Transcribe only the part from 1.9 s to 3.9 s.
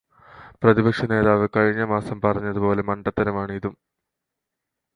മാസം പറഞ്ഞതു പോലെ മണ്ടതരമാണ് ഇതും.